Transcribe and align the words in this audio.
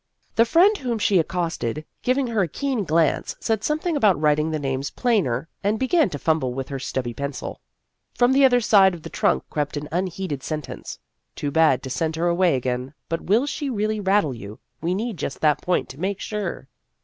The 0.33 0.45
friend 0.45 0.75
whom 0.79 0.97
she 0.97 1.19
accosted, 1.19 1.85
giving 2.01 2.25
her 2.25 2.41
a 2.41 2.47
keen 2.47 2.85
glance, 2.85 3.35
said 3.39 3.63
something 3.63 3.95
about 3.95 4.19
writing 4.19 4.49
the 4.49 4.57
names 4.57 4.89
plainer, 4.89 5.47
and 5.63 5.77
be 5.77 5.85
gan 5.87 6.09
to 6.09 6.17
fumble 6.17 6.55
with 6.55 6.69
her 6.69 6.79
stubby 6.79 7.13
pencil. 7.13 7.61
From 8.15 8.33
the 8.33 8.43
other 8.43 8.61
side 8.61 8.95
of 8.95 9.03
the 9.03 9.11
trunk 9.11 9.43
crept 9.51 9.77
an 9.77 9.87
unheeded 9.91 10.41
sentence:" 10.41 10.97
Too 11.35 11.51
bad 11.51 11.83
to 11.83 11.91
send 11.91 12.15
her 12.15 12.25
away 12.27 12.55
again, 12.55 12.95
but 13.09 13.21
will 13.21 13.45
she 13.45 13.69
really 13.69 13.99
rattle 13.99 14.33
you? 14.33 14.57
We 14.81 14.95
need 14.95 15.17
just 15.17 15.39
that 15.41 15.61
point 15.61 15.87
to 15.89 15.99
make 15.99 16.19
sure." 16.19 16.67